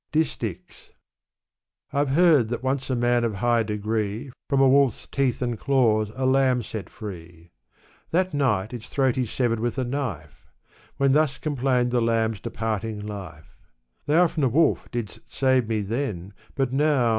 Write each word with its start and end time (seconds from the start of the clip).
Distichs. 0.11 0.93
I've 1.93 2.09
heard 2.09 2.49
that 2.49 2.63
once 2.63 2.89
a 2.89 2.95
man 2.95 3.23
of 3.23 3.35
high 3.35 3.61
degree 3.61 4.31
From 4.49 4.59
a 4.59 4.67
wolfs 4.67 5.05
teeth 5.05 5.43
and 5.43 5.59
claws 5.59 6.11
a 6.15 6.25
lamb 6.25 6.63
set 6.63 6.89
free. 6.89 7.51
That 8.09 8.33
night 8.33 8.73
its 8.73 8.87
throat 8.87 9.15
he 9.15 9.27
severed 9.27 9.59
with 9.59 9.77
a 9.77 9.83
knife, 9.83 10.47
When 10.97 11.11
thus 11.11 11.37
complained 11.37 11.91
the 11.91 12.01
lamb's 12.01 12.39
departing 12.39 12.99
life, 13.05 13.55
Thou 14.07 14.25
from 14.27 14.41
the 14.41 14.49
wolf 14.49 14.89
didst 14.89 15.19
save 15.31 15.67
me 15.67 15.81
then, 15.81 16.33
but 16.55 16.73
now. 16.73 17.09